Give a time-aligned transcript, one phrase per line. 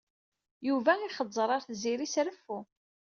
[0.67, 2.59] Yuba ixezzeṛ ar Tiziri s reffu.